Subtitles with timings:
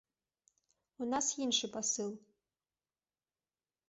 [1.03, 2.09] У нас іншы пасыл.